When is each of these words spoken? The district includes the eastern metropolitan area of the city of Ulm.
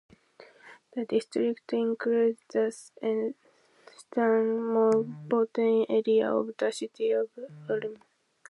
The 0.95 1.05
district 1.05 1.73
includes 1.73 2.39
the 2.51 2.69
eastern 2.69 3.35
metropolitan 4.73 5.85
area 5.89 6.33
of 6.35 6.57
the 6.57 6.71
city 6.71 7.11
of 7.11 7.29
Ulm. 7.69 8.01